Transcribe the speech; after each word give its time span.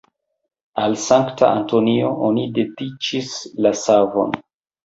Al 0.85 0.95
Sankta 1.03 1.49
Antonio 1.59 2.09
oni 2.31 2.47
dediĉis 2.57 3.37
la 3.67 3.77
savon. 3.87 4.39